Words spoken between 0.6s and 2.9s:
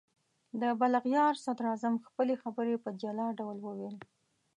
د بلغاریا صدراعظم خپلې خبرې په